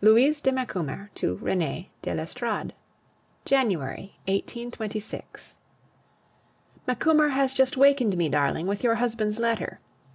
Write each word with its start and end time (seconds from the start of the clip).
LOUISE 0.00 0.40
DE 0.40 0.50
MACUMER 0.50 1.10
TO 1.14 1.34
RENEE 1.42 1.90
DE 2.00 2.14
L'ESTORADE 2.14 2.72
January 3.44 4.16
1826. 4.24 5.58
Macumer 6.86 7.28
has 7.32 7.52
just 7.52 7.76
wakened 7.76 8.16
me, 8.16 8.30
darling, 8.30 8.66
with 8.66 8.82
your 8.82 8.94
husband's 8.94 9.38
letter. 9.38 9.78